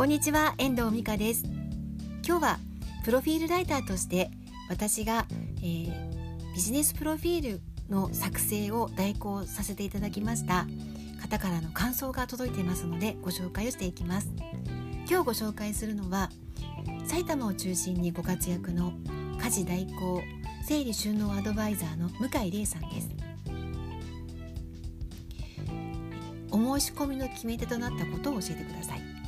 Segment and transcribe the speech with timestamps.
[0.00, 1.44] こんにちは遠藤美香です。
[2.26, 2.58] 今日は
[3.04, 4.30] プロフィールライターとして
[4.70, 5.26] 私が、
[5.58, 10.66] えー、ビジネスプロフィールの作成を代行させていただきました
[11.20, 14.32] 方からの感想が届いていますのでご紹介をしていきます。
[15.06, 16.30] 今日ご紹介するのは
[17.04, 18.94] 埼玉を中心にご活躍の
[19.38, 20.22] 家事代行
[20.66, 23.10] 整理収納アドバイザーの向井玲さんです。
[26.52, 29.19] お申し込みの決め手となったことを教えてください。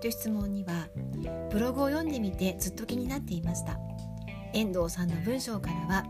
[0.00, 0.88] という質問には
[1.50, 3.78] ブログを読んでみてずっと気になっていました。
[4.52, 6.04] 遠藤さんの文章からは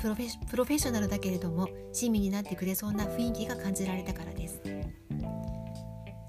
[0.00, 4.60] プロフェプロフェッショナルだけれども親身になってくれそうな雰囲気が感じられたからです。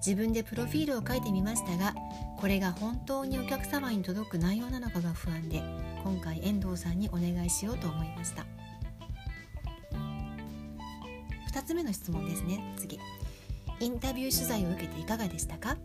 [0.05, 1.95] 自分でプロフィールを書いてみましたが
[2.37, 5.63] これが本当にお客様に届く内容なのかが不安で
[6.03, 8.45] 今回遠藤さんにお願いしようと思いました。
[11.53, 12.99] 2つ目の質問ですね次。
[13.83, 15.75] インタビュー取材を受けていかがでしたか？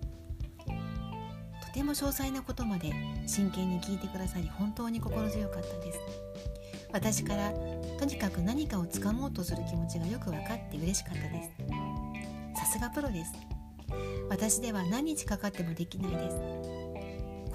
[1.61, 2.93] とても詳細なことまで
[3.27, 5.99] 真剣に聞いてくださり本当に心強かったです。
[6.93, 7.53] 私から
[7.99, 12.61] とにかく何かをつかもうとする気持ちがよく分かって嬉しかったです。
[12.61, 13.33] さすがプロです。
[14.31, 16.37] 私では何日かかってもできないです。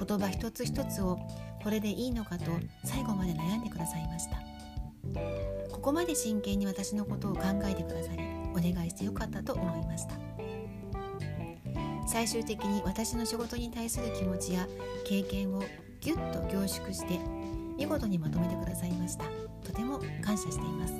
[0.05, 1.17] 言葉一つ一つを
[1.63, 2.51] これでいいのかと
[2.83, 4.37] 最後まで悩んでくださいました。
[5.71, 10.13] ここまで真剣に私のことを考えてくださりお願いしてよかったと思いました
[12.13, 14.67] 最終的に私の仕事に対する気持ちや
[15.03, 15.63] 経験を
[15.99, 17.19] ぎゅっと凝縮して
[17.75, 19.23] 見事にまとめてくださいました。
[19.63, 20.93] とても感謝しています。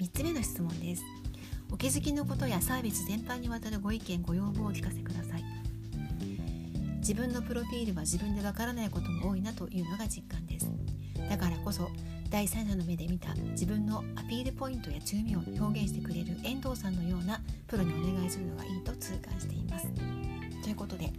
[0.00, 1.02] 3つ目の質問です。
[1.70, 5.44] お気づきのことやサービス全般にわたるご意見ご要望をお聞かせください。
[7.00, 10.72] 自分のプロフィールは自分でわからないことも多いなというのが実感です。
[11.28, 11.90] だからこそ
[12.32, 19.86] 第三者の目で見た自分のアピールポイントや強みを表現してくれる遠藤さんのようなプロにお願いするのがいいと痛感しています。
[20.62, 21.12] ということで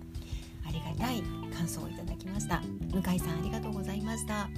[0.67, 1.21] ありがたい
[1.55, 2.63] 感想をいただきました。
[2.91, 4.49] 向井さんありがとうございました。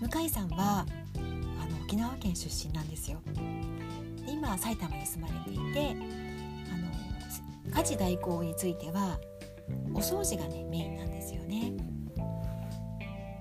[0.00, 0.86] 向井さんは
[1.16, 3.18] あの沖縄県出身なんですよ。
[4.28, 5.96] 今埼玉に住まれていて
[6.70, 9.18] あの家事代行については
[9.92, 11.72] お掃除がねメインなんですよね。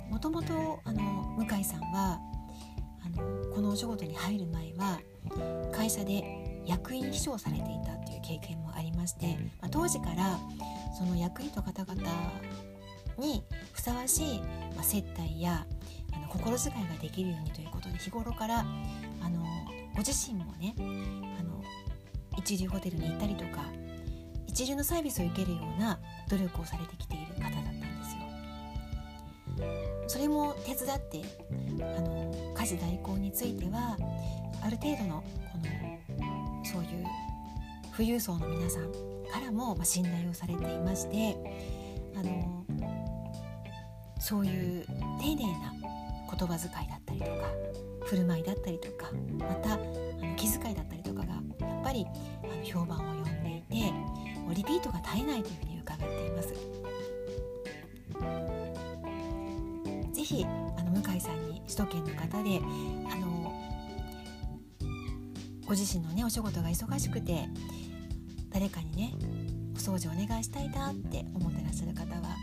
[0.09, 1.01] もともとあの
[1.45, 2.19] 向井さんは
[3.05, 5.00] あのこのお仕事に入る前は
[5.72, 10.38] 会社で役員秘書をされていたという経験もありまして、まあ、当時から
[10.97, 12.03] その役員の方々
[13.17, 14.39] にふさわしい、
[14.75, 15.66] まあ、接待や
[16.13, 19.45] あの心遣いができるようにということで日頃からあの
[19.94, 20.75] ご自身もね
[21.39, 21.63] あの
[22.38, 23.63] 一流ホテルに行ったりとか
[24.47, 27.58] 一流のサービスを受けるような努力をされてきている方。
[30.09, 31.21] それも手伝って
[31.95, 33.95] あの家事代行については
[34.59, 35.65] ある程度のこの
[36.65, 37.05] そういう
[37.95, 38.91] 富裕層の皆さん
[39.31, 41.37] からも、ま信頼をされていまして
[42.15, 42.65] あの
[44.19, 44.85] そういう
[45.21, 45.75] 丁寧な
[46.35, 47.31] 言葉遣いだったりとか
[48.05, 52.07] 振る舞いだったりとかまたあの気遣いだったりとかがやっぱり
[52.43, 53.93] あの評判を呼んでいて
[54.55, 56.55] リピートが絶えないというふうに伺っています。
[60.35, 62.62] ひあの向井さんに首都圏の方で
[63.12, 63.51] あの
[65.66, 67.47] ご自身のねお仕事が忙しくて
[68.51, 69.13] 誰かにね
[69.73, 72.35] お掃除お願いしたいなって思ってらっしゃる方は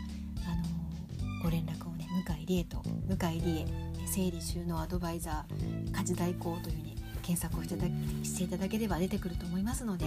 [0.45, 3.65] あのご連絡をね向井理恵と向井理恵
[4.05, 10.05] 整理収納アドバイザー家事代行というふうに検索をしていただければ出てくると思いますので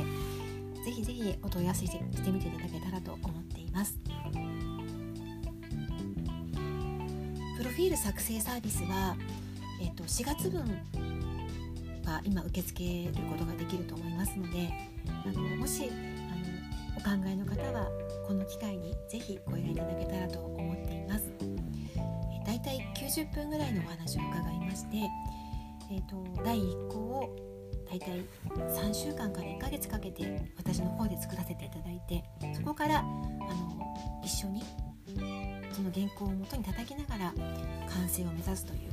[0.85, 3.99] ぜひぜひお問い合わせしてみていただけたらと思っています。
[7.60, 9.15] プロフィール作成サービスは、
[9.82, 10.62] えーと、4月分
[12.06, 14.71] は今受け付けることができると思いますので
[15.06, 17.91] あのもしあのお考えの方は
[18.26, 21.31] この機会にぜひご依頼いただけたらと思っています。
[21.38, 24.97] えー、だいたい90分ぐらいのお話を伺いまして、
[25.92, 27.36] えーと、第1項を
[27.91, 28.24] だいたい
[28.56, 32.24] 3週間から1ヶ月かけて私の方で作らせていただいて
[32.54, 34.48] そこからあの一緒
[35.91, 37.34] の原稿を元に叩きながら
[37.89, 38.91] 完成を目指すという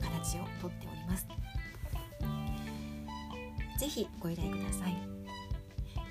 [0.00, 1.26] 形をとっております。
[3.78, 4.96] ぜひご依頼ください。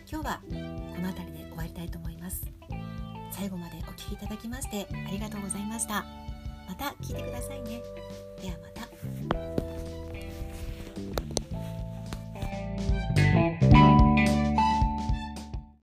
[0.10, 2.46] 今日はこの辺りで終わりたいと思います。
[3.32, 6.06] 最後までお聴きいただきましてありがとうございました。
[6.68, 7.82] また聞いてくださいね。
[8.42, 8.83] ではまた。